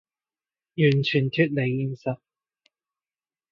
[0.77, 2.17] 完全脫離現實